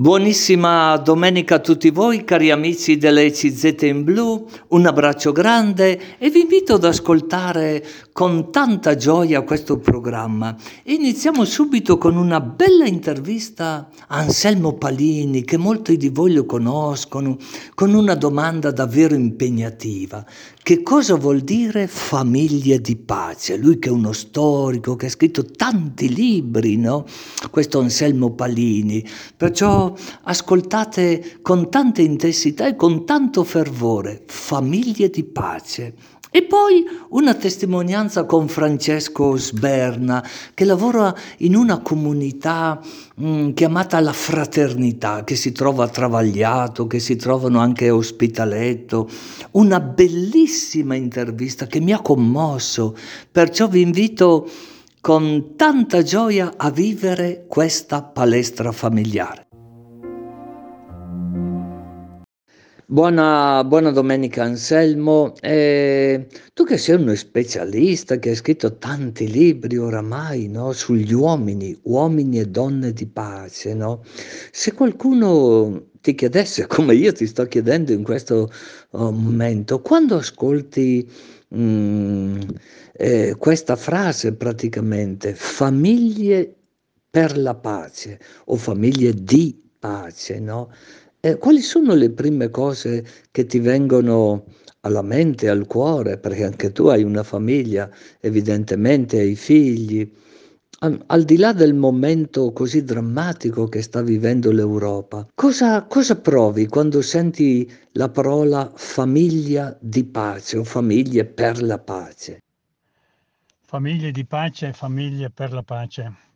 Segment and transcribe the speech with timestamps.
[0.00, 6.40] Buonissima domenica a tutti voi, cari amici dell'ECZ in blu, un abbraccio grande e vi
[6.40, 10.56] invito ad ascoltare con tanta gioia questo programma.
[10.84, 17.36] Iniziamo subito con una bella intervista a Anselmo Palini, che molti di voi lo conoscono,
[17.74, 20.24] con una domanda davvero impegnativa.
[20.62, 23.56] Che cosa vuol dire famiglie di pace?
[23.56, 27.06] Lui che è uno storico, che ha scritto tanti libri, no?
[27.50, 29.04] Questo Anselmo Palini.
[29.36, 29.92] Perciò
[30.22, 35.94] ascoltate con tanta intensità e con tanto fervore, famiglie di pace.
[36.32, 42.80] E poi una testimonianza con Francesco Sberna, che lavora in una comunità
[43.16, 47.96] mh, mm, chiamata La Fraternità, che si trova a Travagliato, che si trovano anche a
[47.96, 49.08] Ospitaletto.
[49.52, 52.96] Una bellissima intervista che mi ha commosso,
[53.30, 54.48] perciò vi invito
[55.00, 59.49] con tanta gioia a vivere questa palestra familiare.
[62.90, 69.76] Buona, buona domenica Anselmo, eh, tu che sei uno specialista che hai scritto tanti libri
[69.76, 70.72] oramai no?
[70.72, 74.02] sugli uomini, uomini e donne di pace, no?
[74.50, 78.50] se qualcuno ti chiedesse come io ti sto chiedendo in questo
[78.90, 81.08] oh, momento, quando ascolti
[81.54, 82.40] mm,
[82.94, 86.56] eh, questa frase praticamente, famiglie
[87.08, 90.70] per la pace o famiglie di pace, no?
[91.22, 94.46] Eh, quali sono le prime cose che ti vengono
[94.80, 96.18] alla mente, al cuore?
[96.18, 97.90] Perché anche tu hai una famiglia,
[98.20, 100.10] evidentemente hai figli.
[100.78, 107.02] Al, di là del momento così drammatico che sta vivendo l'Europa, cosa, cosa provi quando
[107.02, 112.40] senti la parola famiglia di pace o famiglie per la pace?
[113.60, 116.29] Famiglie di pace, famiglie per la pace.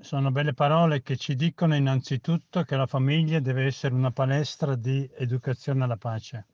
[0.00, 5.10] Sono belle parole che ci dicono innanzitutto che la famiglia deve essere una palestra di
[5.16, 6.46] educazione alla pace,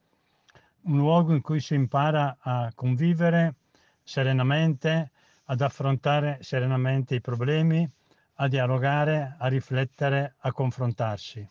[0.84, 3.56] un luogo in cui si impara a convivere
[4.02, 5.10] serenamente,
[5.44, 7.88] ad affrontare serenamente i problemi,
[8.36, 11.46] a dialogare, a riflettere, a confrontarsi,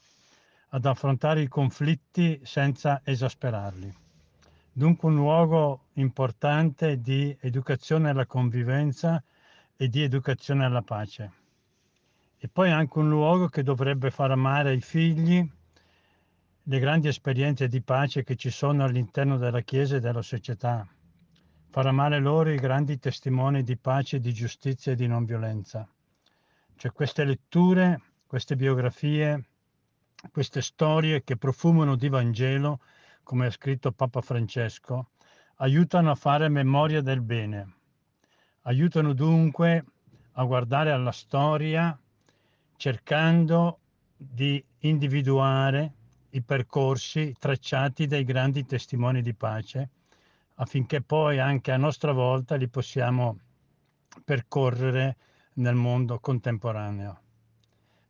[0.69, 3.95] ad affrontare i conflitti senza esasperarli.
[4.73, 9.23] Dunque un luogo importante di educazione alla convivenza
[9.77, 11.41] e di educazione alla pace
[12.43, 15.49] e poi anche un luogo che dovrebbe far amare ai figli
[16.63, 20.85] le grandi esperienze di pace che ci sono all'interno della Chiesa e della società,
[21.69, 25.87] far amare loro i grandi testimoni di pace, di giustizia e di non violenza.
[26.75, 29.45] Cioè queste letture, queste biografie,
[30.29, 32.81] queste storie che profumano di Vangelo,
[33.23, 35.11] come ha scritto Papa Francesco,
[35.59, 37.75] aiutano a fare memoria del bene,
[38.63, 39.85] aiutano dunque
[40.33, 41.97] a guardare alla storia
[42.83, 43.79] cercando
[44.17, 45.93] di individuare
[46.31, 49.89] i percorsi tracciati dai grandi testimoni di pace
[50.55, 53.39] affinché poi anche a nostra volta li possiamo
[54.25, 55.15] percorrere
[55.53, 57.21] nel mondo contemporaneo.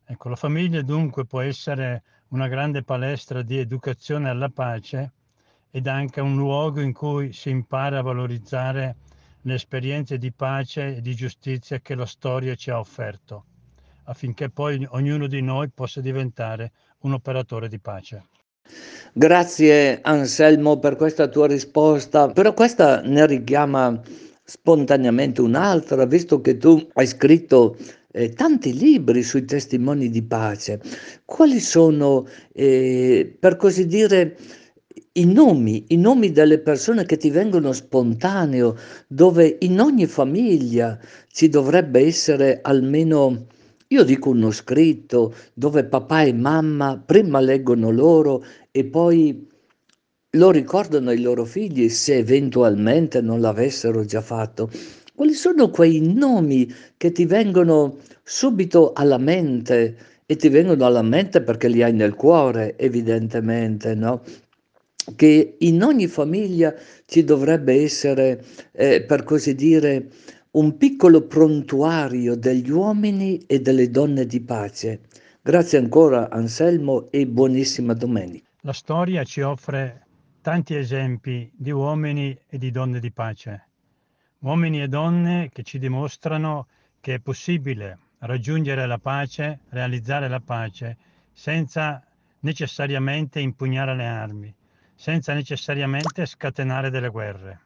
[0.06, 5.12] Ecco, la famiglia dunque può essere una grande palestra di educazione alla pace
[5.70, 8.96] ed anche un luogo in cui si impara a valorizzare
[9.42, 13.46] le esperienze di pace e di giustizia che la storia ci ha offerto
[14.06, 18.28] affinché poi ognuno di noi possa diventare un operatore di pace.
[19.14, 24.02] Grazie Anselmo per questa tua risposta, però questa ne richiama
[24.44, 27.78] spontaneamente un'altra, visto che tu hai scritto
[28.12, 30.82] eh, tanti libri sui testimoni di pace.
[31.26, 34.38] Quali sono, eh, per così dire,
[35.14, 38.76] i nomi, i nomi delle persone che ti vengono spontaneo,
[39.08, 40.98] dove in ogni famiglia
[41.32, 43.48] ci dovrebbe essere almeno
[43.88, 49.48] io dico uno scritto dove papà e mamma prima leggono loro e poi
[50.32, 54.70] lo ricordano ai loro figli se eventualmente non l'avessero già fatto.
[55.14, 59.96] Quali sono quei nomi che ti vengono subito alla mente
[60.26, 64.24] e ti vengono alla mente perché li hai nel cuore, evidentemente, no?
[65.16, 66.74] Che in ogni famiglia
[67.06, 70.10] ci dovrebbe essere, eh, per così dire,
[70.56, 75.02] un piccolo prontuario degli uomini e delle donne di pace.
[75.42, 78.48] Grazie ancora Anselmo e buonissima domenica.
[78.62, 80.06] La storia ci offre
[80.42, 83.70] tanti esempi di uomini e di donne di pace,
[84.42, 86.68] uomini e donne che ci dimostrano
[87.00, 90.98] che è possibile raggiungere la pace, realizzare la pace,
[91.32, 92.06] senza
[92.42, 94.56] necessariamente impugnare le armi,
[94.94, 97.62] senza necessariamente scatenare delle guerre.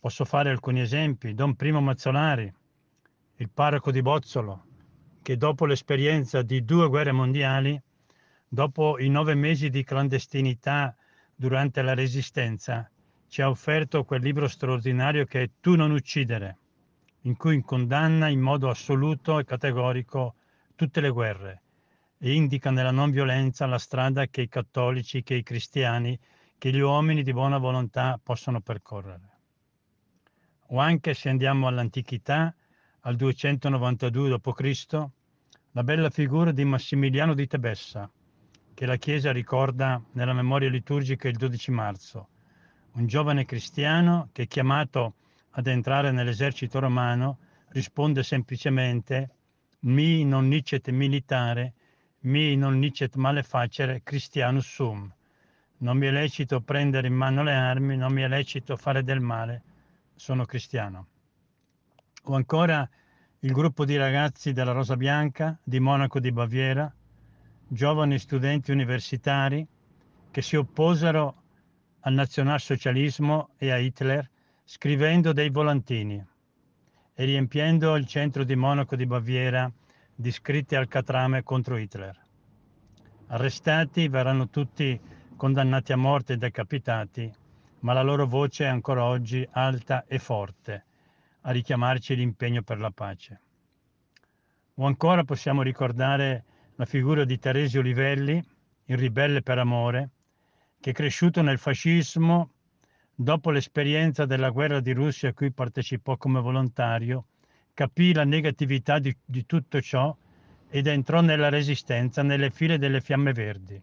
[0.00, 1.34] Posso fare alcuni esempi.
[1.34, 2.52] Don Primo Mazzolari,
[3.36, 4.66] il parroco di Bozzolo,
[5.22, 7.80] che dopo l'esperienza di due guerre mondiali,
[8.46, 10.94] dopo i nove mesi di clandestinità
[11.34, 12.88] durante la Resistenza,
[13.26, 16.58] ci ha offerto quel libro straordinario che è Tu non uccidere,
[17.22, 20.36] in cui condanna in modo assoluto e categorico
[20.76, 21.62] tutte le guerre
[22.18, 26.18] e indica nella non violenza la strada che i cattolici, che i cristiani,
[26.56, 29.37] che gli uomini di buona volontà possono percorrere.
[30.70, 32.54] O anche se andiamo all'antichità,
[33.00, 35.06] al 292 d.C.,
[35.72, 38.10] la bella figura di Massimiliano di Tebessa,
[38.74, 42.28] che la Chiesa ricorda nella memoria liturgica il 12 marzo,
[42.92, 45.14] un giovane cristiano che chiamato
[45.52, 47.38] ad entrare nell'esercito romano
[47.68, 49.30] risponde semplicemente
[49.80, 51.74] mi non nicet militare,
[52.20, 55.10] mi non nicet malefacere Christianus sum.
[55.78, 59.20] Non mi è lecito prendere in mano le armi, non mi è lecito fare del
[59.20, 59.62] male,
[60.18, 61.06] sono cristiano.
[62.24, 62.88] O ancora
[63.40, 66.92] il gruppo di ragazzi della Rosa Bianca di Monaco di Baviera,
[67.68, 69.66] giovani studenti universitari
[70.30, 71.42] che si opposero
[72.00, 74.28] al nazionalsocialismo e a Hitler
[74.64, 76.22] scrivendo dei volantini
[77.14, 79.70] e riempiendo il centro di Monaco di Baviera
[80.14, 82.26] di scritti al catrame contro Hitler.
[83.28, 84.98] Arrestati verranno tutti
[85.36, 87.32] condannati a morte e decapitati,
[87.80, 90.84] ma la loro voce è ancora oggi alta e forte
[91.42, 93.40] a richiamarci l'impegno per la pace.
[94.74, 96.44] O ancora possiamo ricordare
[96.76, 98.44] la figura di Teresio Livelli,
[98.84, 100.10] il ribelle per amore,
[100.80, 102.50] che cresciuto nel fascismo,
[103.14, 107.26] dopo l'esperienza della guerra di Russia a cui partecipò come volontario,
[107.74, 110.14] capì la negatività di, di tutto ciò
[110.68, 113.80] ed entrò nella resistenza nelle file delle Fiamme Verdi.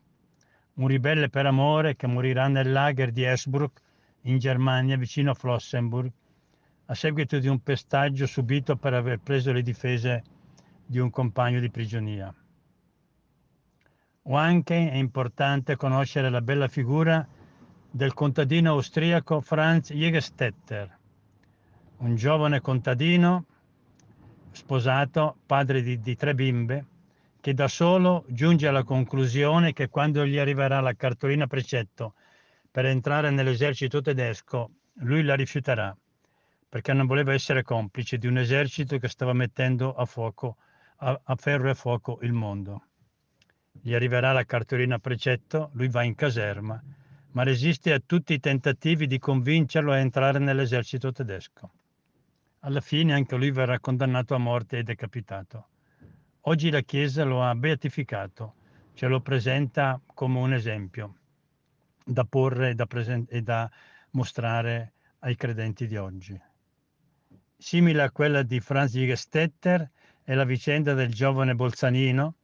[0.76, 3.82] Un ribelle per amore che morirà nel lager di Esbruck
[4.26, 6.12] in Germania vicino a Flossenburg
[6.88, 10.24] a seguito di un pestaggio subito per aver preso le difese
[10.86, 12.34] di un compagno di prigionia.
[14.28, 17.28] O anche è importante conoscere la bella figura
[17.90, 20.98] del contadino austriaco Franz Jägerstetter,
[21.98, 23.46] un giovane contadino
[24.52, 26.86] sposato, padre di, di tre bimbe,
[27.42, 32.14] che da solo giunge alla conclusione che quando gli arriverà la cartolina precetto
[32.76, 35.96] per entrare nell'esercito tedesco, lui la rifiuterà
[36.68, 40.58] perché non voleva essere complice di un esercito che stava mettendo a fuoco,
[40.98, 42.88] a, a ferro e a fuoco il mondo.
[43.72, 46.84] Gli arriverà la cartolina precetto, lui va in caserma,
[47.32, 51.72] ma resiste a tutti i tentativi di convincerlo a entrare nell'esercito tedesco.
[52.60, 55.68] Alla fine anche lui verrà condannato a morte e decapitato.
[56.42, 58.56] Oggi la Chiesa lo ha beatificato,
[58.96, 61.20] ce lo presenta come un esempio
[62.06, 63.70] da porre e da, presen- e da
[64.12, 66.40] mostrare ai credenti di oggi.
[67.58, 69.90] Simile a quella di Franz Jägerstetter
[70.24, 72.36] è la vicenda del giovane bolzanino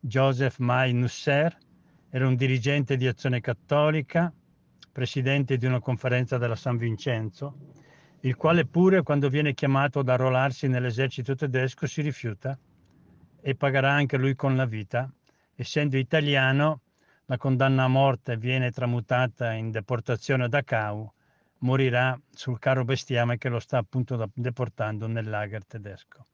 [0.00, 1.56] Joseph Mai Nusser,
[2.10, 4.32] era un dirigente di Azione Cattolica,
[4.92, 7.56] presidente di una conferenza della San Vincenzo,
[8.20, 12.58] il quale pure quando viene chiamato ad arruolarsi nell'esercito tedesco si rifiuta
[13.40, 15.10] e pagherà anche lui con la vita.
[15.54, 16.80] Essendo italiano,
[17.26, 21.10] la condanna a morte viene tramutata in deportazione a Dachau
[21.58, 26.26] morirà sul carro bestiame che lo sta appunto deportando nel lager tedesco.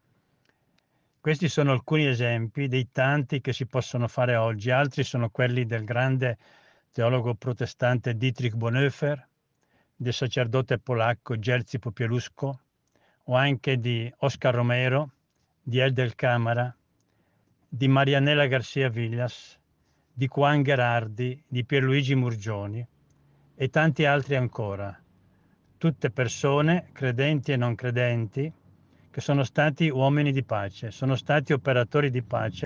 [1.20, 5.84] Questi sono alcuni esempi dei tanti che si possono fare oggi, altri sono quelli del
[5.84, 6.38] grande
[6.90, 9.28] teologo protestante Dietrich Bonhoeffer,
[9.94, 12.60] del sacerdote polacco Jerzy Popieluszko
[13.24, 15.10] o anche di Oscar Romero,
[15.62, 16.74] di Eldel Camara,
[17.68, 19.59] di Marianella Garcia Villas,
[20.12, 22.86] di Juan Gherardi, di Pierluigi Murgioni
[23.54, 24.98] e tanti altri ancora,
[25.76, 28.52] tutte persone, credenti e non credenti,
[29.10, 32.64] che sono stati uomini di pace, sono stati operatori di pace.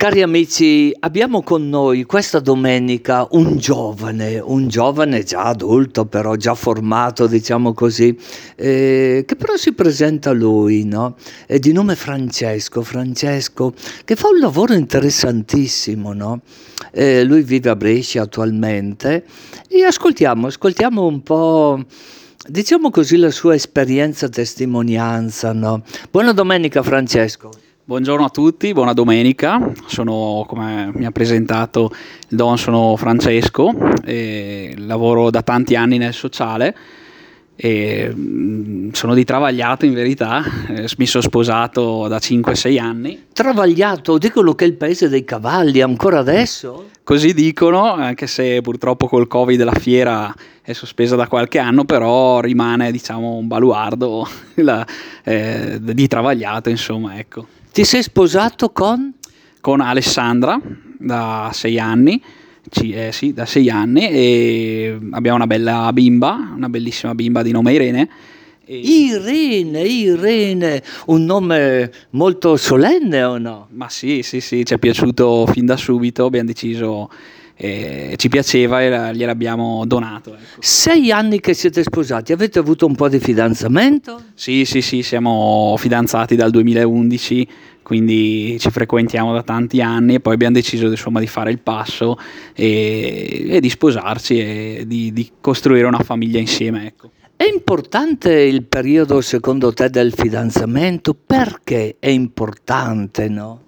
[0.00, 6.54] Cari amici, abbiamo con noi questa domenica un giovane, un giovane già adulto, però già
[6.54, 8.18] formato, diciamo così,
[8.56, 11.16] eh, che però si presenta lui, no?
[11.46, 13.74] È di nome Francesco, Francesco,
[14.06, 16.40] che fa un lavoro interessantissimo, no?
[16.92, 19.26] Eh, lui vive a Brescia attualmente
[19.68, 21.84] e ascoltiamo, ascoltiamo un po',
[22.48, 25.82] diciamo così, la sua esperienza, testimonianza, no?
[26.10, 27.50] Buona domenica Francesco.
[27.90, 29.72] Buongiorno a tutti, buona domenica.
[29.86, 31.90] Sono, come mi ha presentato
[32.28, 33.74] il Don, sono Francesco,
[34.76, 36.76] lavoro da tanti anni nel sociale
[37.62, 43.26] E, mm, sono di Travagliato in verità, eh, mi sono sposato da 5-6 anni.
[43.34, 46.88] Travagliato, dicono che è il paese dei cavalli, ancora adesso?
[47.04, 52.40] Così dicono, anche se purtroppo col Covid la fiera è sospesa da qualche anno, però
[52.40, 54.26] rimane diciamo un baluardo
[54.56, 54.86] la,
[55.22, 57.46] eh, di Travagliato, insomma, ecco.
[57.70, 59.12] Ti sei sposato con?
[59.60, 60.58] Con Alessandra
[60.98, 62.22] da 6 anni
[62.68, 67.52] ci, eh, sì, da sei anni e abbiamo una bella bimba, una bellissima bimba di
[67.52, 68.08] nome Irene.
[68.64, 68.76] E...
[68.76, 73.68] Irene, Irene, un nome molto solenne o no?
[73.70, 77.08] Ma sì, sì, sì, ci è piaciuto fin da subito, abbiamo deciso
[77.62, 80.30] eh, ci piaceva e gliel'abbiamo donato.
[80.30, 80.60] Ecco.
[80.60, 84.22] Sei anni che siete sposati, avete avuto un po' di fidanzamento?
[84.32, 87.48] Sì, sì, sì, siamo fidanzati dal 2011,
[87.90, 92.16] quindi ci frequentiamo da tanti anni e poi abbiamo deciso insomma, di fare il passo
[92.54, 96.86] e, e di sposarci e di, di, costruire una famiglia insieme.
[96.86, 97.10] Ecco.
[97.34, 101.14] È importante il periodo secondo te del fidanzamento?
[101.14, 103.62] Perché è importante, no?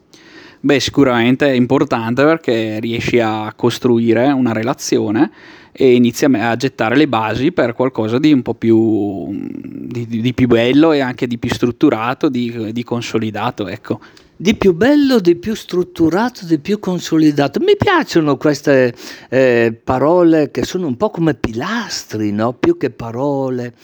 [0.61, 5.33] Beh, sicuramente è importante perché riesci a costruire una relazione
[5.73, 10.47] e inizi a gettare le basi per qualcosa di un po' più, di, di più
[10.47, 13.99] bello e anche di più strutturato, di, di consolidato, ecco
[14.43, 17.61] di più bello, di più strutturato, di più consolidato.
[17.61, 18.93] Mi piacciono queste
[19.29, 22.53] eh, parole che sono un po' come pilastri, no?
[22.53, 23.75] più che parole.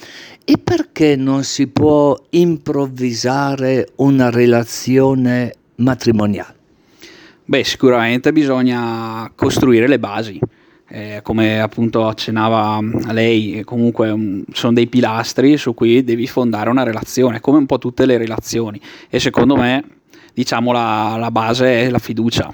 [0.45, 6.57] E perché non si può improvvisare una relazione matrimoniale?
[7.45, 10.41] Beh, sicuramente bisogna costruire le basi.
[10.91, 12.81] Eh, come appunto accennava
[13.13, 17.79] lei, comunque um, sono dei pilastri su cui devi fondare una relazione, come un po'
[17.79, 18.81] tutte le relazioni.
[19.11, 19.85] E secondo me,
[20.33, 22.51] diciamo, la, la base è la fiducia.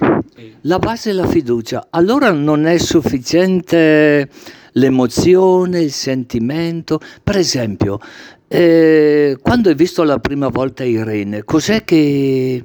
[0.62, 1.86] La base è la fiducia.
[1.90, 4.28] Allora non è sufficiente
[4.72, 6.98] l'emozione, il sentimento.
[7.22, 8.00] Per esempio,
[8.48, 12.64] eh, quando hai visto la prima volta Irene, cos'è che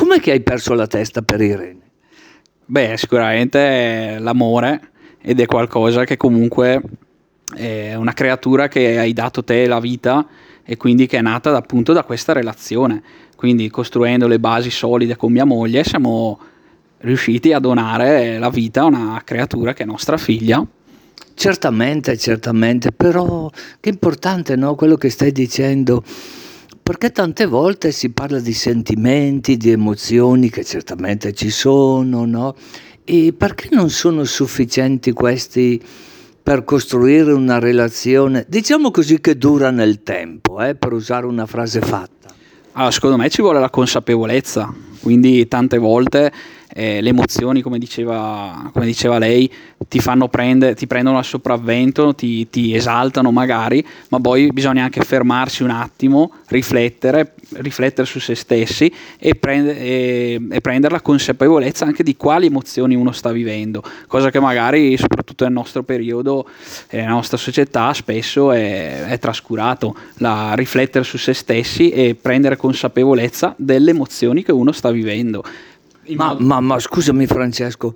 [0.00, 1.79] Com'è che hai perso la testa per Irene?
[2.70, 6.80] Beh, sicuramente l'amore ed è qualcosa che comunque
[7.52, 10.24] è una creatura che hai dato te la vita
[10.64, 13.02] e quindi che è nata appunto da questa relazione.
[13.34, 16.38] Quindi costruendo le basi solide con mia moglie siamo
[16.98, 20.64] riusciti a donare la vita a una creatura che è nostra figlia.
[21.34, 23.50] Certamente, certamente, però
[23.80, 24.76] che importante no?
[24.76, 26.04] quello che stai dicendo
[26.90, 32.56] perché tante volte si parla di sentimenti, di emozioni che certamente ci sono, no?
[33.04, 35.80] E perché non sono sufficienti questi
[36.42, 41.78] per costruire una relazione, diciamo così, che dura nel tempo, eh, per usare una frase
[41.78, 42.34] fatta?
[42.72, 46.32] Allora, secondo me ci vuole la consapevolezza, quindi tante volte
[46.72, 49.50] eh, le emozioni, come diceva, come diceva, lei,
[49.88, 55.62] ti prendere, ti prendono al sopravvento, ti, ti, esaltano magari, ma poi bisogna anche fermarsi
[55.62, 62.16] un attimo, riflettere, riflettere su se stessi e, prende, e, e, prendere consapevolezza anche di
[62.16, 66.46] quali emozioni uno sta vivendo, cosa che magari, soprattutto nel nostro periodo,
[66.88, 72.56] eh, nella nostra società, spesso è, è trascurato, la riflettere su se stessi e prendere
[72.56, 75.42] consapevolezza delle emozioni che uno sta vivendo.
[76.08, 77.94] Ma, ma, ma, scusami Francesco,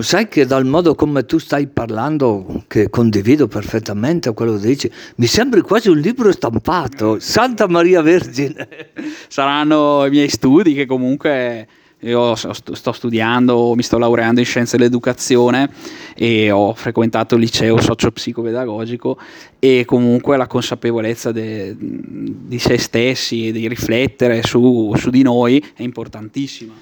[0.00, 5.26] sai che dal modo come tu stai parlando, che condivido perfettamente quello che dici, mi
[5.26, 8.68] sembri quasi un libro stampato, Santa Maria Vergine.
[9.28, 11.66] Saranno i miei studi che comunque
[12.00, 15.70] io sto studiando, mi sto laureando in scienze dell'educazione
[16.14, 19.18] e ho frequentato il liceo socio-psicopedagogico
[19.58, 25.64] e comunque la consapevolezza de, di se stessi e di riflettere su, su di noi
[25.74, 26.74] è importantissima.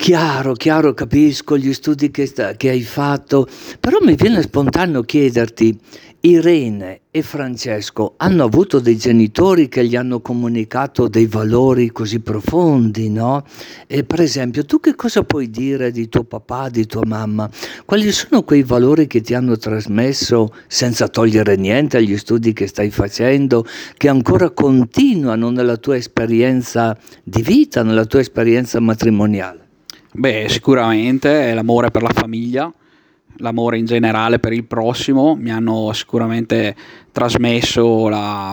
[0.00, 3.46] Chiaro, chiaro, capisco gli studi che, sta, che hai fatto,
[3.78, 5.78] però mi viene spontaneo chiederti,
[6.20, 13.10] Irene e Francesco hanno avuto dei genitori che gli hanno comunicato dei valori così profondi,
[13.10, 13.44] no?
[13.86, 17.48] E per esempio, tu che cosa puoi dire di tuo papà, di tua mamma?
[17.84, 22.90] Quali sono quei valori che ti hanno trasmesso, senza togliere niente agli studi che stai
[22.90, 23.66] facendo,
[23.98, 29.59] che ancora continuano nella tua esperienza di vita, nella tua esperienza matrimoniale?
[30.12, 32.72] Beh, sicuramente l'amore per la famiglia,
[33.36, 36.74] l'amore in generale per il prossimo, mi hanno sicuramente
[37.12, 38.52] trasmesso la,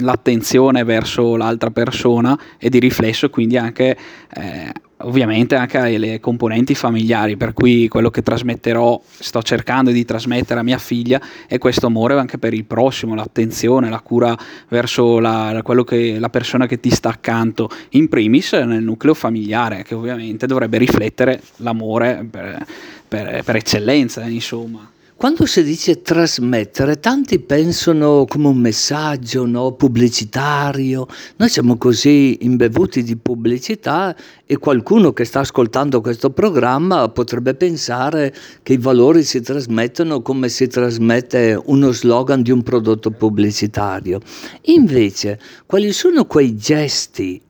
[0.00, 3.96] l'attenzione verso l'altra persona e di riflesso quindi anche
[4.34, 10.60] eh, ovviamente anche alle componenti familiari, per cui quello che trasmetterò, sto cercando di trasmettere
[10.60, 14.36] a mia figlia è questo amore anche per il prossimo, l'attenzione, la cura
[14.68, 19.94] verso la, che, la persona che ti sta accanto, in primis nel nucleo familiare, che
[19.94, 22.66] ovviamente dovrebbe riflettere l'amore per,
[23.08, 24.91] per, per eccellenza, insomma.
[25.22, 29.70] Quando si dice trasmettere, tanti pensano come un messaggio no?
[29.70, 31.06] pubblicitario.
[31.36, 38.34] Noi siamo così imbevuti di pubblicità e qualcuno che sta ascoltando questo programma potrebbe pensare
[38.64, 44.18] che i valori si trasmettono come si trasmette uno slogan di un prodotto pubblicitario.
[44.62, 47.40] Invece, quali sono quei gesti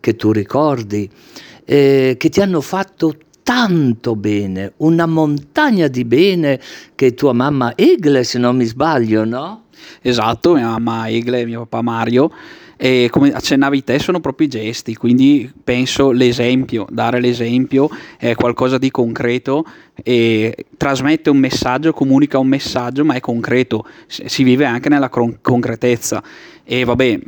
[0.00, 1.08] che tu ricordi
[1.64, 6.60] eh, che ti hanno fatto tanto bene, una montagna di bene
[6.94, 9.64] che tua mamma Egle, se non mi sbaglio, no?
[10.00, 12.30] Esatto, mia mamma Egle e mio papà Mario.
[12.76, 18.76] E come accennavi te sono proprio i gesti, quindi penso l'esempio, dare l'esempio è qualcosa
[18.76, 19.64] di concreto
[20.02, 26.20] e trasmette un messaggio, comunica un messaggio, ma è concreto, si vive anche nella concretezza.
[26.64, 27.20] E vabbè,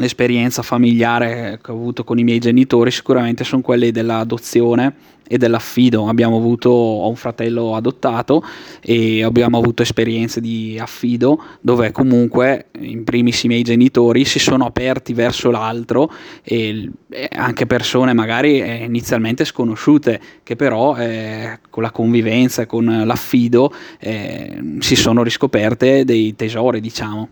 [0.00, 6.08] l'esperienza familiare che ho avuto con i miei genitori sicuramente sono quelle dell'adozione e dell'affido.
[6.08, 8.42] Abbiamo avuto un fratello adottato
[8.80, 14.64] e abbiamo avuto esperienze di affido dove comunque in primis i miei genitori si sono
[14.64, 16.10] aperti verso l'altro
[16.42, 16.90] e
[17.30, 23.72] anche persone magari eh, inizialmente sconosciute che però eh, con la convivenza e con l'affido
[24.00, 27.28] eh, si sono riscoperte dei tesori diciamo.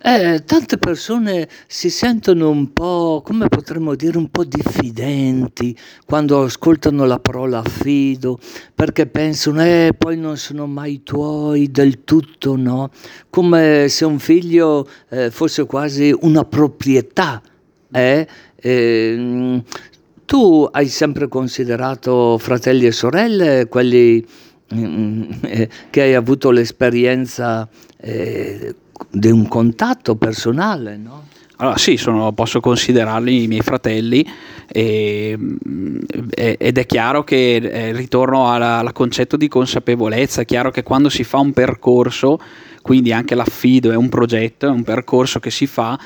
[0.00, 5.76] Eh, tante persone si sentono un po', come potremmo dire, un po' diffidenti
[6.06, 8.38] quando ascoltano la parola affido,
[8.74, 12.90] perché pensano, eh, poi non sono mai tuoi del tutto, no?
[13.28, 17.42] Come se un figlio eh, fosse quasi una proprietà,
[17.90, 18.28] eh?
[18.54, 19.62] eh
[20.28, 24.22] tu hai sempre considerato fratelli e sorelle quelli
[24.74, 28.74] mm, mm, eh, che hai avuto l'esperienza eh,
[29.10, 31.26] di un contatto personale, no?
[31.60, 34.24] Allora sì, sono, posso considerarli i miei fratelli
[34.68, 35.36] e,
[36.36, 41.24] ed è chiaro che eh, ritorno al concetto di consapevolezza, è chiaro che quando si
[41.24, 42.38] fa un percorso,
[42.80, 45.98] quindi anche l'affido è un progetto, è un percorso che si fa,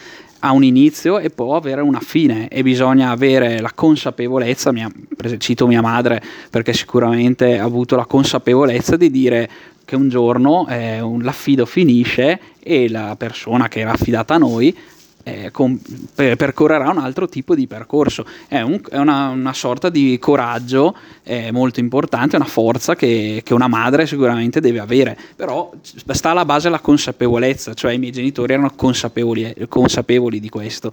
[0.45, 4.91] ha un inizio e può avere una fine e bisogna avere la consapevolezza, mia,
[5.39, 9.49] cito mia madre perché sicuramente ha avuto la consapevolezza di dire
[9.85, 14.77] che un giorno eh, un, l'affido finisce e la persona che era affidata a noi
[15.25, 15.79] eh, com-
[16.15, 18.25] per- percorrerà un altro tipo di percorso.
[18.49, 23.55] È, un, è una, una, sorta di coraggio eh, molto importante, una forza che, che,
[23.55, 28.53] una madre sicuramente deve avere, però sta alla base la consapevolezza, cioè i miei genitori
[28.53, 30.93] erano consapevoli, consapevoli di questo.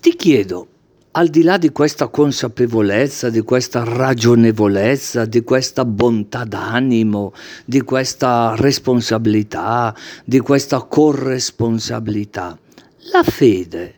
[0.00, 0.66] Ti chiedo,
[1.16, 7.32] al di là di questa consapevolezza, di questa ragionevolezza, di questa bontà d'animo,
[7.64, 12.58] di questa responsabilità, di questa corresponsabilità,
[13.12, 13.94] la fede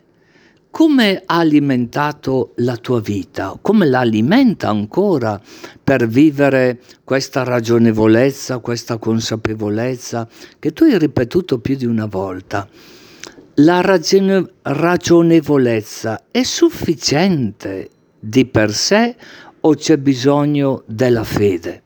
[0.71, 5.41] come ha alimentato la tua vita, come la alimenta ancora
[5.83, 10.25] per vivere questa ragionevolezza, questa consapevolezza
[10.57, 12.69] che tu hai ripetuto più di una volta
[13.59, 19.15] la ragione, ragionevolezza è sufficiente di per sé
[19.61, 21.83] o c'è bisogno della fede?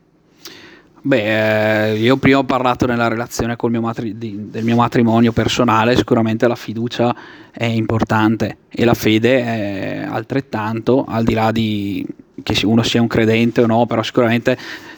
[1.06, 5.96] Beh, eh, io prima ho parlato nella relazione mio matri- di, del mio matrimonio personale,
[5.96, 7.14] sicuramente la fiducia
[7.50, 12.06] è importante e la fede è altrettanto, al di là di
[12.42, 14.56] che uno sia un credente o no, però sicuramente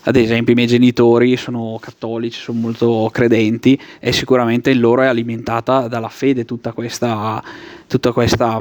[0.09, 5.07] ad esempio i miei genitori sono cattolici, sono molto credenti e sicuramente in loro è
[5.07, 7.43] alimentata dalla fede tutta questa,
[7.89, 8.61] tutta questa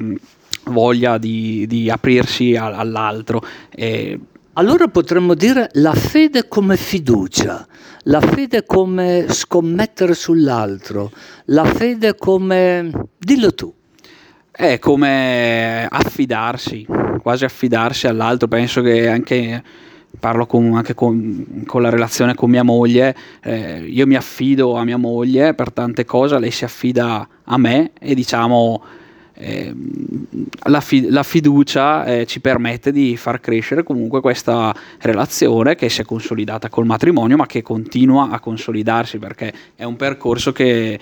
[0.66, 3.44] voglia di, di aprirsi all'altro.
[3.70, 4.20] E
[4.54, 7.68] allora potremmo dire la fede come fiducia,
[8.06, 11.12] la fede come scommettere sull'altro,
[11.46, 12.90] la fede come...
[13.20, 13.72] dillo tu.
[14.50, 16.88] È come affidarsi,
[17.22, 18.48] quasi affidarsi all'altro.
[18.48, 19.64] Penso che anche
[20.20, 24.84] parlo con, anche con, con, la relazione con mia moglie, eh, io mi affido a
[24.84, 28.84] mia moglie per tante cose, lei si affida a me e diciamo
[29.38, 29.74] eh,
[30.64, 36.00] la, fi- la, fiducia eh, ci permette di far crescere comunque questa relazione che si
[36.00, 40.98] è consolidata col matrimonio ma che continua a consolidarsi perché è un percorso che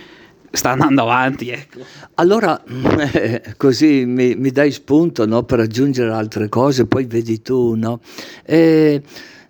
[0.53, 1.49] sta andando avanti.
[1.49, 1.79] Ecco.
[2.15, 2.61] Allora,
[3.57, 7.99] così mi, mi dai spunto no, per aggiungere altre cose, poi vedi tu, no?
[8.45, 9.01] Eh,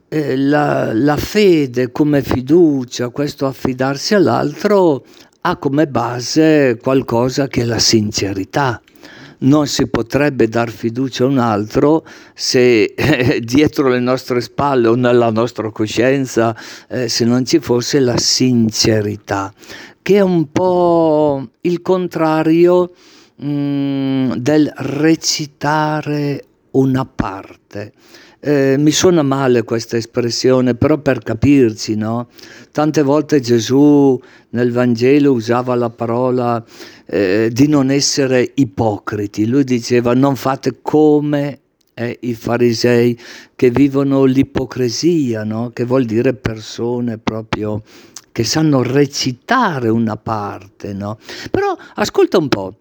[0.07, 5.03] eh, la, la, fede come fiducia, questo affidarsi all'altro
[5.41, 8.81] ha come base qualcosa che è la sincerità.
[9.39, 14.95] Non si potrebbe dar fiducia a un altro se eh, dietro le nostre spalle o
[14.95, 16.55] nella nostra coscienza,
[16.87, 19.51] eh, se non ci fosse la sincerità,
[20.03, 22.91] che è un po' il contrario
[23.37, 27.93] mh, mm, del recitare una parte.
[28.39, 32.27] Eh, mi suona male questa espressione, però per capirci, no?
[32.71, 36.61] Tante volte Gesù nel Vangelo usava la parola
[37.05, 39.47] eh, di non essere ipocriti.
[39.47, 41.59] Lui diceva non fate come
[41.93, 43.17] eh, i farisei
[43.55, 45.69] che vivono l'ipocrisia, no?
[45.69, 47.81] Che vuol dire persone proprio
[48.33, 51.17] che sanno recitare una parte, no?
[51.49, 52.75] Però ascolta un po',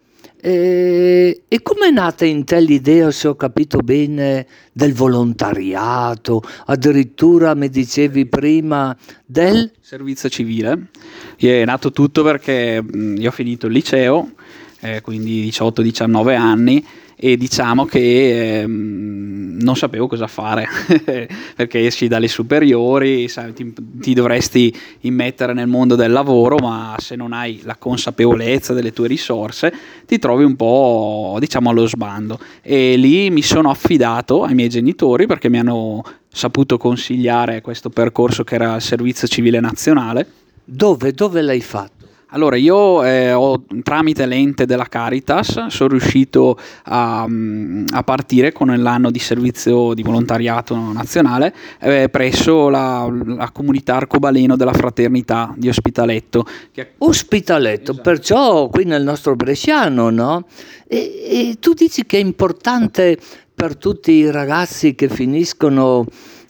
[0.45, 6.43] e, e come è nata in te l'idea, se ho capito bene, del volontariato?
[6.67, 10.89] Addirittura mi dicevi prima del servizio civile.
[11.37, 14.33] È nato tutto perché io ho finito il liceo,
[14.81, 16.85] eh, quindi 18-19 anni,
[17.25, 20.67] e diciamo che ehm, non sapevo cosa fare
[21.55, 27.15] perché esci dalle superiori, sai, ti, ti, dovresti immettere nel mondo del lavoro, ma se
[27.15, 29.73] non hai la consapevolezza delle tue risorse
[30.05, 35.29] ti trovi un po' diciamo allo sbando e lì mi sono affidato ai miei genitori
[35.29, 40.27] perché mi hanno saputo consigliare questo percorso che era il servizio civile nazionale.
[40.65, 41.13] Dove?
[41.13, 42.02] Dove l'hai fatto?
[42.35, 48.75] Allora, io eh, ho, tramite l'ente della Caritas sono riuscito a, mm, a, partire con
[48.75, 55.69] l'anno di servizio di volontariato nazionale eh, presso la, la, comunità arcobaleno della fraternità di
[55.69, 56.47] Ospitaletto.
[56.73, 56.93] Che...
[56.99, 58.11] Ospitaletto, esatto.
[58.11, 60.47] perciò qui nel nostro Bresciano, no?
[60.89, 63.19] E, e tu dici che è importante
[63.55, 66.07] per tutti i ragazzi che finiscono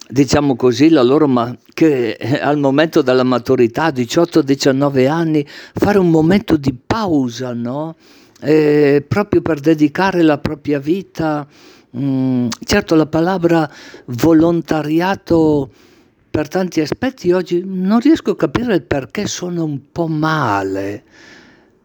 [0.07, 6.09] diciamo così, la loro ma- che eh, al momento della maturità, 18-19 anni, fare un
[6.09, 7.95] momento di pausa, no?
[8.41, 11.47] Eh, proprio per dedicare la propria vita.
[11.95, 13.69] Mm, certo, la parola
[14.05, 15.69] volontariato
[16.29, 21.03] per tanti aspetti oggi non riesco a capire il perché sono un po' male.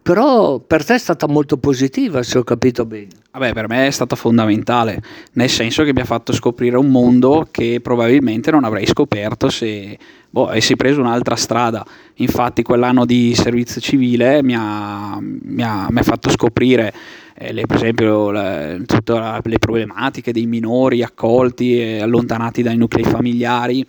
[0.09, 3.09] Però per te è stata molto positiva, se ho capito bene.
[3.31, 7.47] Vabbè, per me è stata fondamentale, nel senso che mi ha fatto scoprire un mondo
[7.51, 9.99] che probabilmente non avrei scoperto se
[10.31, 11.85] boh, avessi preso un'altra strada.
[12.15, 16.91] Infatti quell'anno di servizio civile mi ha, mi ha, mi ha fatto scoprire
[17.35, 23.05] eh, le, per esempio la, tutte le problematiche dei minori accolti e allontanati dai nuclei
[23.05, 23.87] familiari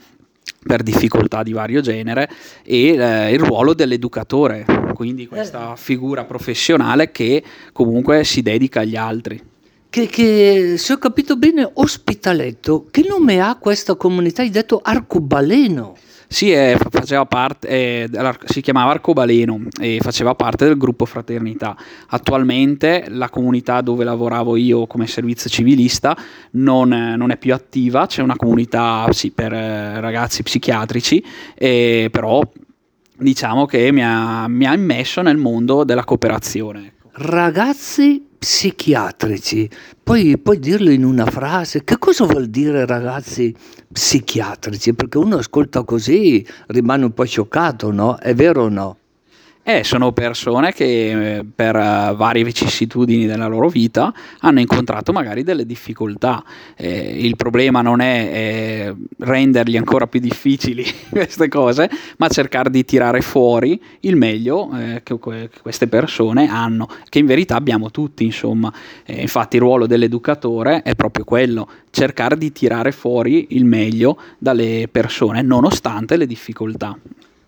[0.66, 2.30] per difficoltà di vario genere
[2.64, 5.78] e eh, il ruolo dell'educatore, quindi questa eh.
[5.78, 9.42] figura professionale che comunque si dedica agli altri.
[9.90, 14.44] Che, che, se ho capito bene, Ospitaletto, che nome ha questa comunità?
[14.44, 15.96] Hai detto Arcobaleno.
[16.32, 16.78] Sì, eh,
[17.28, 18.10] parte, eh,
[18.46, 21.76] si chiamava Arcobaleno e faceva parte del gruppo Fraternità.
[22.10, 26.16] Attualmente la comunità dove lavoravo io come servizio civilista
[26.52, 32.44] non, non è più attiva, c'è una comunità sì, per eh, ragazzi psichiatrici, eh, però
[33.18, 36.94] diciamo che mi ha, mi ha immesso nel mondo della cooperazione.
[36.94, 37.10] Ecco.
[37.14, 39.70] Ragazzi psichiatrici,
[40.02, 43.54] poi puoi dirlo in una frase, che cosa vuol dire ragazzi
[43.92, 44.94] psichiatrici?
[44.94, 48.18] Perché uno ascolta così, rimane un po' scioccato, no?
[48.18, 48.98] È vero o no?
[49.70, 55.44] Eh, sono persone che eh, per uh, varie vicissitudini della loro vita hanno incontrato magari
[55.44, 56.44] delle difficoltà.
[56.76, 62.84] Eh, il problema non è eh, rendergli ancora più difficili queste cose, ma cercare di
[62.84, 68.24] tirare fuori il meglio eh, che, che, queste persone hanno, che in verità abbiamo tutti,
[68.24, 68.74] insomma.
[69.06, 74.90] Eh, infatti il ruolo dell'educatore è proprio quello, cercare di tirare fuori il meglio dalle
[74.92, 76.98] persone, nonostante le difficoltà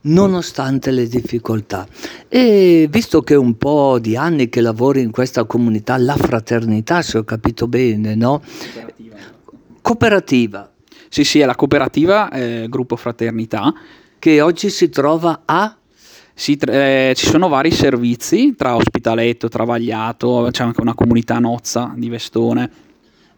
[0.02, 1.88] nonostante le difficoltà.
[2.28, 7.02] E visto che è un po' di anni che lavori in questa comunità, la fraternità,
[7.02, 8.42] se ho capito bene, no?
[8.42, 9.18] Cooperativa.
[9.82, 10.72] cooperativa.
[11.10, 13.74] Sì, sì, è la cooperativa eh, Gruppo Fraternità.
[14.18, 15.76] Che oggi si trova a
[16.34, 22.10] sì, eh, ci sono vari servizi tra Ospitaletto, Travagliato, c'è anche una comunità nozza di
[22.10, 22.91] Vestone.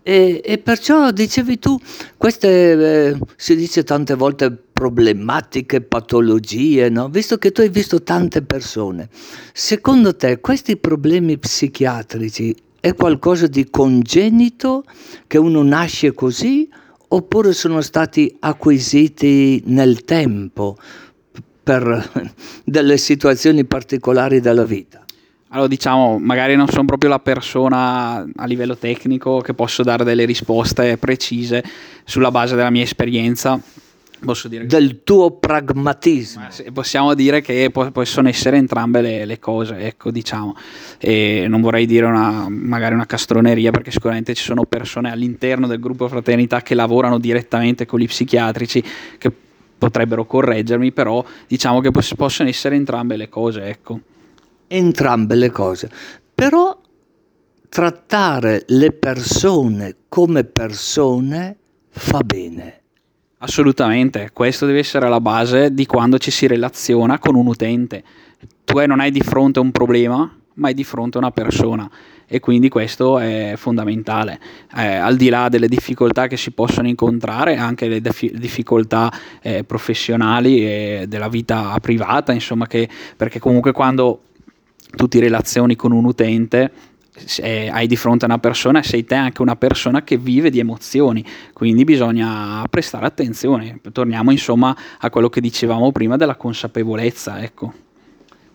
[0.05, 1.79] E, e perciò dicevi tu,
[2.17, 7.07] queste eh, si dice tante volte problematiche, patologie, no?
[7.07, 9.07] visto che tu hai visto tante persone,
[9.53, 14.83] secondo te questi problemi psichiatrici è qualcosa di congenito,
[15.25, 16.67] che uno nasce così,
[17.07, 20.75] oppure sono stati acquisiti nel tempo
[21.63, 22.11] per
[22.65, 25.05] delle situazioni particolari della vita?
[25.53, 30.25] Allora diciamo, magari non sono proprio la persona a livello tecnico che posso dare delle
[30.25, 31.63] risposte precise
[32.05, 33.61] sulla base della mia esperienza.
[34.25, 36.47] Posso dire del tuo pragmatismo.
[36.73, 40.55] Possiamo dire che possono essere entrambe le, le cose, ecco, diciamo.
[40.97, 45.79] E non vorrei dire una, magari una castroneria, perché sicuramente ci sono persone all'interno del
[45.79, 48.83] gruppo Fraternità che lavorano direttamente con gli psichiatrici
[49.19, 49.31] che
[49.77, 53.99] potrebbero correggermi, però diciamo che possono essere entrambe le cose, ecco
[54.73, 55.89] entrambe le cose.
[56.33, 56.79] Però
[57.69, 61.57] trattare le persone come persone
[61.89, 62.81] fa bene.
[63.39, 68.03] Assolutamente, questo deve essere la base di quando ci si relaziona con un utente.
[68.63, 71.89] Tu non hai di fronte un problema, ma hai di fronte una persona
[72.25, 74.39] e quindi questo è fondamentale.
[74.75, 79.63] Eh, al di là delle difficoltà che si possono incontrare, anche le def- difficoltà eh,
[79.63, 84.21] professionali e della vita privata, insomma, che, perché comunque quando
[84.95, 86.71] tu ti relazioni con un utente
[87.71, 90.59] hai di fronte a una persona e sei te anche una persona che vive di
[90.59, 93.79] emozioni, quindi bisogna prestare attenzione.
[93.91, 97.73] Torniamo insomma a quello che dicevamo prima della consapevolezza, ecco.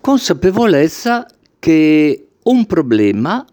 [0.01, 1.27] Consapevolezza
[1.59, 3.45] che un problema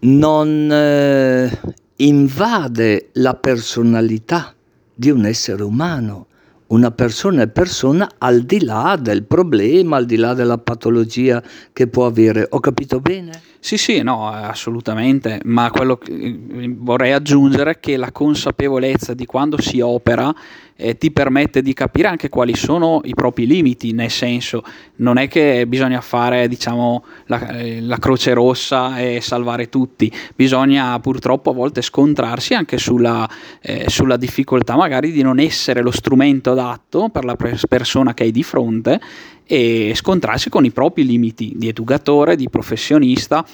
[0.00, 1.60] non eh,
[1.96, 4.54] invade la personalità
[4.94, 6.26] di un essere umano.
[6.72, 11.86] Una persona è persona al di là del problema, al di là della patologia che
[11.86, 12.46] può avere.
[12.48, 13.38] Ho capito bene?
[13.60, 16.34] Sì, sì, no, assolutamente, ma quello che
[16.78, 20.34] vorrei aggiungere è che la consapevolezza di quando si opera
[20.82, 24.64] eh, ti permette di capire anche quali sono i propri limiti, nel senso
[24.96, 30.98] non è che bisogna fare diciamo, la, eh, la, croce rossa e salvare tutti, bisogna
[30.98, 33.28] purtroppo a volte scontrarsi anche sulla,
[33.60, 37.36] eh, sulla difficoltà magari di non essere lo strumento adatto per la
[37.68, 39.00] persona che hai di fronte
[39.44, 43.46] e scontrarsi con i propri limiti di educatore, di professionista,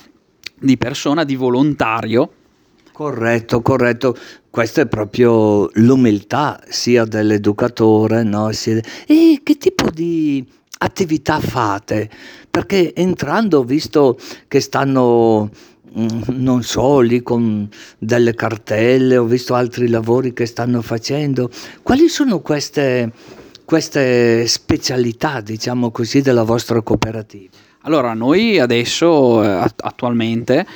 [0.59, 2.31] di persona, di volontario
[2.98, 4.16] Corretto, corretto.
[4.50, 8.50] Questa è proprio l'umiltà sia dell'educatore, no?
[9.06, 10.44] E che tipo di
[10.78, 12.11] attività fate?
[12.50, 15.48] Perché entrando ho visto che stanno
[15.96, 16.08] mm,
[16.38, 17.68] non so, lì con
[18.00, 21.50] delle cartelle, ho visto altri lavori che stanno facendo.
[21.84, 23.12] Quali sono queste,
[23.64, 27.50] queste specialità, diciamo così, della vostra cooperativa?
[27.82, 30.66] Allora, noi adesso, eh, attualmente,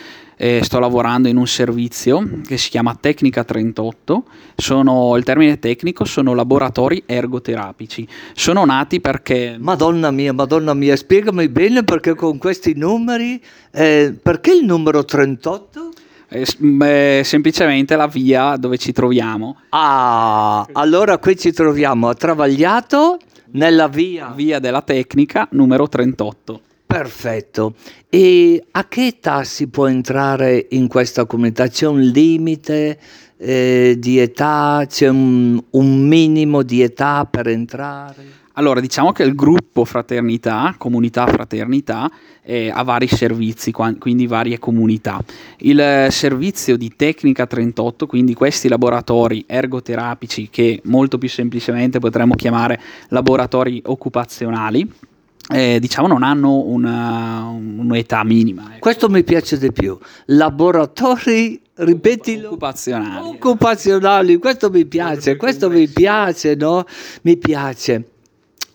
[0.43, 4.25] eh, sto lavorando in un servizio che si chiama Tecnica 38,
[4.57, 9.55] sono, il termine tecnico sono laboratori ergoterapici, sono nati perché...
[9.61, 15.91] Madonna mia, madonna mia, spiegami bene perché con questi numeri, eh, perché il numero 38?
[16.29, 19.59] Eh, semplicemente la via dove ci troviamo.
[19.69, 23.19] Ah, allora qui ci troviamo a Travagliato
[23.53, 24.33] nella via.
[24.35, 26.63] Via della Tecnica numero 38.
[26.93, 27.75] Perfetto.
[28.11, 31.67] E a che età si può entrare in questa comunità?
[31.67, 32.99] C'è un limite
[33.39, 34.85] eh, di età?
[34.87, 38.41] C'è un, un minimo di età per entrare?
[38.57, 42.11] Allora, diciamo che il gruppo Fraternità, Comunità Fraternità,
[42.43, 45.19] eh, ha vari servizi, quindi varie comunità.
[45.61, 52.35] Il eh, servizio di Tecnica 38, quindi questi laboratori ergoterapici che molto più semplicemente potremmo
[52.35, 52.79] chiamare
[53.09, 54.87] laboratori occupazionali,
[55.53, 58.65] eh, diciamo non hanno una, un'età minima.
[58.71, 58.79] Ecco.
[58.81, 59.99] Questo mi piace di più.
[60.27, 62.49] Laboratori, ripetilo.
[62.49, 63.29] Occupazionali.
[63.29, 66.85] Occupazionali, questo mi piace, questo mi piace, no?
[67.23, 68.12] Mi piace.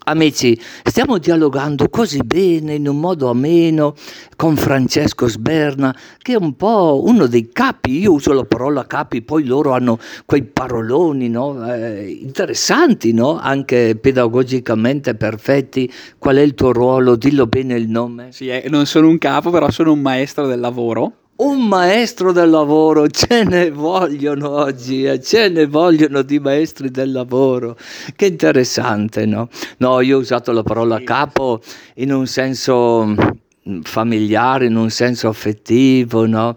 [0.09, 3.93] Amici, stiamo dialogando così bene, in un modo ameno,
[4.37, 9.21] con Francesco Sberna, che è un po' uno dei capi, io uso la parola capi,
[9.21, 11.73] poi loro hanno quei paroloni no?
[11.73, 13.37] eh, interessanti, no?
[13.37, 15.91] anche pedagogicamente perfetti.
[16.17, 17.17] Qual è il tuo ruolo?
[17.17, 18.31] Dillo bene il nome.
[18.31, 22.49] Sì, eh, non sono un capo, però sono un maestro del lavoro un maestro del
[22.49, 25.21] lavoro, ce ne vogliono oggi, eh?
[25.21, 27.77] ce ne vogliono di maestri del lavoro.
[28.15, 29.49] Che interessante, no?
[29.77, 31.61] No, io ho usato la parola capo
[31.95, 36.55] in un senso mm, familiare, in un senso affettivo, no?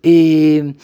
[0.00, 0.74] E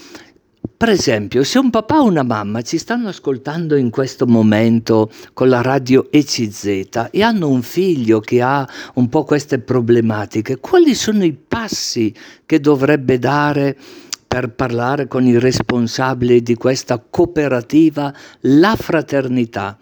[0.78, 5.48] per esempio, se un papà o una mamma ci stanno ascoltando in questo momento con
[5.48, 8.64] la radio ECZ e hanno un figlio che ha
[8.94, 12.14] un po' queste problematiche, quali sono i passi
[12.46, 13.76] che dovrebbe dare
[14.28, 19.76] per parlare con i responsabili di questa cooperativa La Fraternità?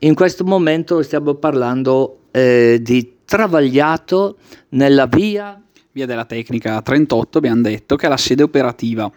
[0.00, 4.38] In questo momento stiamo parlando eh, di Travagliato
[4.70, 5.56] nella via...
[5.94, 9.12] Via della Tecnica 38, abbiamo detto, che è la sede operativa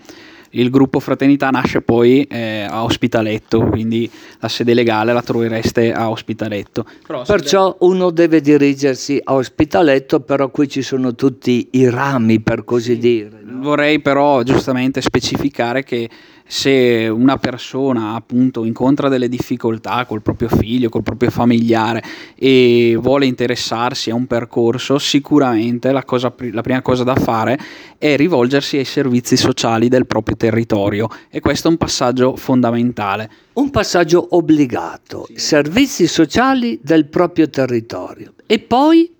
[0.55, 6.09] il gruppo Fraternità nasce poi eh, a Ospitaletto, quindi la sede legale la trovereste a
[6.09, 6.85] Ospitaletto.
[7.05, 12.63] Però Perciò uno deve dirigersi a Ospitaletto, però qui ci sono tutti i rami, per
[12.63, 12.99] così sì.
[12.99, 13.41] dire.
[13.43, 13.61] No?
[13.61, 16.09] Vorrei però giustamente specificare che
[16.47, 22.03] se una persona appunto incontra delle difficoltà col proprio figlio, col proprio familiare
[22.35, 27.57] e vuole interessarsi a un percorso, sicuramente la, cosa, la prima cosa da fare
[27.97, 33.29] è rivolgersi ai servizi sociali del proprio territorio e questo è un passaggio fondamentale.
[33.53, 35.37] Un passaggio obbligato, sì.
[35.37, 38.33] servizi sociali del proprio territorio.
[38.45, 39.14] E poi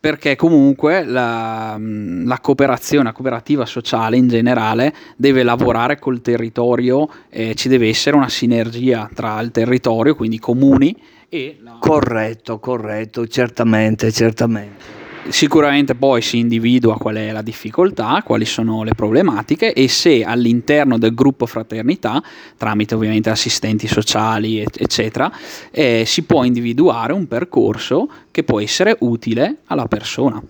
[0.00, 7.54] perché comunque la, la, cooperazione, la cooperativa sociale in generale deve lavorare col territorio, eh,
[7.54, 10.96] ci deve essere una sinergia tra il territorio, quindi i comuni
[11.28, 11.76] e la...
[11.78, 14.99] Corretto, corretto, certamente, certamente.
[15.28, 20.98] Sicuramente poi si individua qual è la difficoltà, quali sono le problematiche e se all'interno
[20.98, 22.22] del gruppo fraternità,
[22.56, 25.30] tramite ovviamente assistenti sociali eccetera,
[25.70, 30.42] eh, si può individuare un percorso che può essere utile alla persona.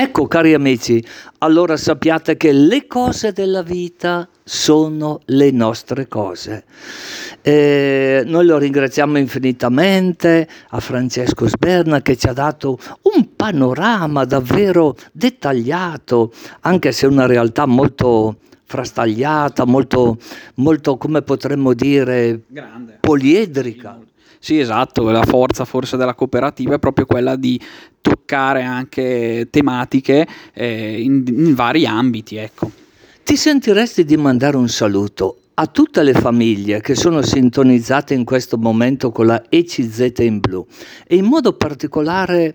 [0.00, 1.04] Ecco cari amici,
[1.38, 6.66] allora sappiate che le cose della vita sono le nostre cose.
[7.42, 12.78] E noi lo ringraziamo infinitamente a Francesco Sberna che ci ha dato
[13.12, 20.16] un panorama davvero dettagliato, anche se una realtà molto frastagliata, molto,
[20.56, 22.98] molto come potremmo dire, Grande.
[23.00, 23.98] poliedrica.
[24.38, 27.60] Sì, esatto, la forza forse della cooperativa è proprio quella di
[28.00, 32.70] toccare anche tematiche eh, in, in vari ambiti, ecco.
[33.24, 38.56] Ti sentiresti di mandare un saluto a tutte le famiglie che sono sintonizzate in questo
[38.56, 40.64] momento con la ECZ in blu
[41.04, 42.54] e in modo particolare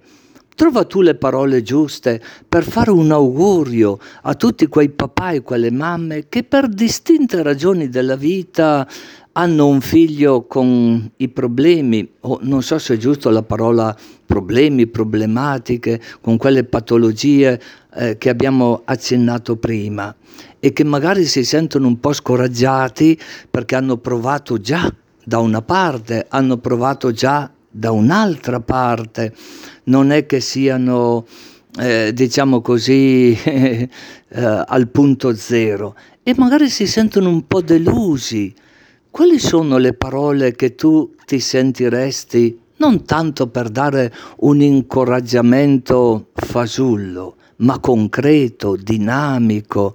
[0.55, 5.69] trova tu le parole giuste per fare un augurio a tutti quei papà e quelle
[5.69, 8.87] mamme che per distinte ragioni della vita
[9.33, 14.87] hanno un figlio con i problemi, o non so se è giusto la parola problemi,
[14.87, 17.59] problematiche, con quelle patologie
[17.95, 20.15] eh, che abbiamo accennato prima
[20.59, 23.19] e che magari si sentono un po' scoraggiati
[23.49, 24.93] perché hanno provato già
[25.23, 29.33] da una parte, hanno provato già da un'altra parte,
[29.85, 31.25] non è che siano,
[31.79, 33.89] eh, diciamo così, eh,
[34.29, 35.95] al punto zero.
[36.21, 38.53] E magari si sentono un po' delusi
[39.13, 47.35] quali sono le parole che tu ti sentiresti non tanto per dare un incoraggiamento fasullo,
[47.57, 49.93] ma concreto, dinamico?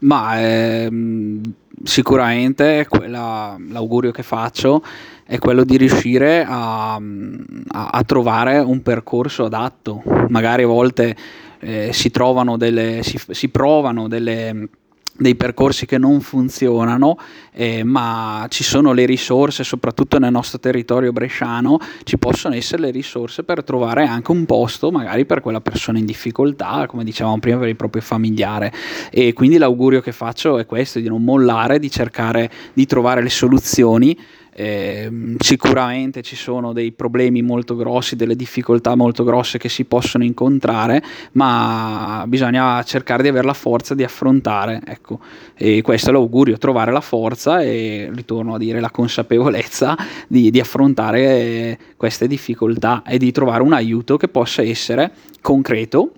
[0.00, 1.40] Ma ehm,
[1.82, 4.84] sicuramente quella, l'augurio che faccio
[5.24, 10.02] è quello di riuscire a, a, a trovare un percorso adatto.
[10.28, 11.16] Magari a volte
[11.60, 14.68] eh, si, trovano delle, si, si provano delle
[15.16, 17.18] dei percorsi che non funzionano,
[17.52, 22.90] eh, ma ci sono le risorse, soprattutto nel nostro territorio bresciano, ci possono essere le
[22.90, 27.58] risorse per trovare anche un posto magari per quella persona in difficoltà, come dicevamo prima,
[27.58, 28.72] per il proprio familiare.
[29.10, 33.30] E quindi l'augurio che faccio è questo, di non mollare, di cercare di trovare le
[33.30, 34.18] soluzioni
[34.54, 40.24] eh, sicuramente ci sono dei problemi molto grossi, delle difficoltà molto grosse che si possono
[40.24, 44.82] incontrare, ma bisogna cercare di avere la forza di affrontare.
[44.84, 45.20] Ecco.
[45.54, 49.96] E questo è l'augurio, trovare la forza e ritorno a dire la consapevolezza
[50.28, 56.12] di, di affrontare queste difficoltà e di trovare un aiuto che possa essere concreto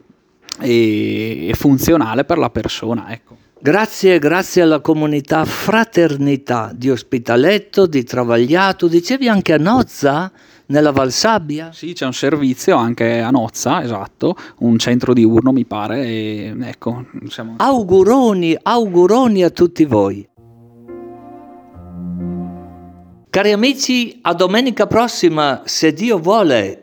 [0.60, 3.12] e, funzionale per la persona.
[3.12, 3.43] Ecco.
[3.64, 10.30] Grazie, grazie alla comunità Fraternità di Ospitaletto, di Travagliato, dicevi anche a Nozza?
[10.66, 11.72] Nella Valsabbia?
[11.72, 17.06] Sì, c'è un servizio anche a Nozza, esatto, un centro diurno mi pare, e ecco,
[17.28, 17.54] siamo...
[17.56, 20.28] Auguroni, auguroni a tutti voi.
[23.30, 26.82] Cari amici, a domenica prossima, se Dio vuole.